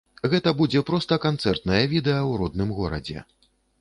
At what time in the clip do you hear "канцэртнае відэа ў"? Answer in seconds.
1.27-2.31